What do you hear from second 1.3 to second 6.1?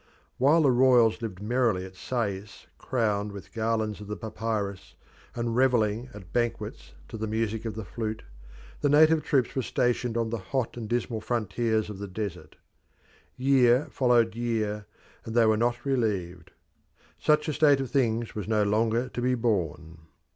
merrily at Sais crowned with garlands of the papyrus, and revelling